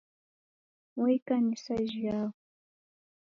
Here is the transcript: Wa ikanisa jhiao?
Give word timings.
Wa 0.97 1.07
ikanisa 1.17 1.75
jhiao? 1.89 2.29